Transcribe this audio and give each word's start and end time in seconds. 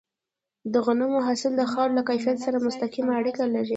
د 0.73 0.75
غنمو 0.85 1.25
حاصل 1.27 1.51
د 1.57 1.63
خاورې 1.71 1.93
له 1.97 2.03
کیفیت 2.09 2.37
سره 2.45 2.63
مستقیمه 2.67 3.11
اړیکه 3.19 3.43
لري. 3.53 3.69